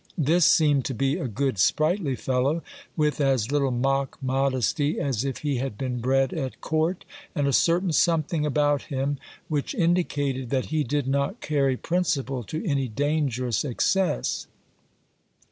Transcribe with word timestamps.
This 0.17 0.45
seemed 0.47 0.83
to 0.85 0.95
be 0.95 1.17
a 1.19 1.27
good 1.27 1.59
sprightly 1.59 2.15
fellow, 2.15 2.63
with 2.97 3.21
as 3.21 3.51
little 3.51 3.69
mock 3.69 4.17
modesty 4.19 4.99
as 4.99 5.23
if 5.23 5.37
he 5.45 5.57
had 5.57 5.77
been 5.77 5.99
bred 5.99 6.33
at 6.33 6.59
court, 6.59 7.05
and 7.35 7.47
a 7.47 7.53
certain 7.53 7.91
something 7.91 8.43
about 8.43 8.81
him 8.89 9.19
which 9.47 9.75
indi 9.75 10.03
cated 10.03 10.49
that 10.49 10.65
he 10.73 10.83
did 10.83 11.05
not 11.05 11.39
carry 11.39 11.77
principle 11.77 12.41
to 12.45 12.65
any 12.67 12.87
dangerous 12.87 13.63
excess. 13.63 14.47